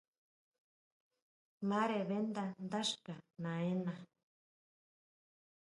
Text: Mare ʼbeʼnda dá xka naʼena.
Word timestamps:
Mare 1.69 1.97
ʼbeʼnda 2.05 2.43
dá 2.71 2.79
xka 2.89 3.13
naʼena. 3.41 3.93